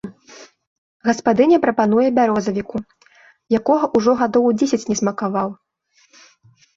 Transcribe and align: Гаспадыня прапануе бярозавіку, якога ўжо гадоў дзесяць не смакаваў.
Гаспадыня 1.09 1.57
прапануе 1.65 2.05
бярозавіку, 2.17 2.77
якога 3.59 3.85
ўжо 3.99 4.11
гадоў 4.23 4.47
дзесяць 4.63 4.87
не 4.93 4.97
смакаваў. 5.01 5.49